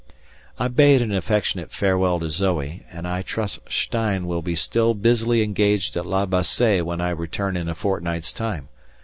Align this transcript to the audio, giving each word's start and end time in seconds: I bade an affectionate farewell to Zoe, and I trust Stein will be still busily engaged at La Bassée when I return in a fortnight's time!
I 0.57 0.67
bade 0.67 1.03
an 1.03 1.13
affectionate 1.13 1.69
farewell 1.71 2.19
to 2.21 2.31
Zoe, 2.31 2.81
and 2.91 3.07
I 3.07 3.21
trust 3.21 3.59
Stein 3.69 4.25
will 4.25 4.41
be 4.41 4.55
still 4.55 4.95
busily 4.95 5.43
engaged 5.43 5.95
at 5.95 6.07
La 6.07 6.25
Bassée 6.25 6.81
when 6.81 6.99
I 6.99 7.11
return 7.11 7.55
in 7.55 7.69
a 7.69 7.75
fortnight's 7.75 8.33
time! 8.33 8.67